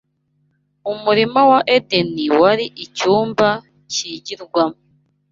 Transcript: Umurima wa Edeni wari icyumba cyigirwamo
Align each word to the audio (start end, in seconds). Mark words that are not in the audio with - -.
Umurima 0.91 1.41
wa 1.51 1.59
Edeni 1.75 2.25
wari 2.39 2.65
icyumba 2.85 3.47
cyigirwamo 3.91 4.79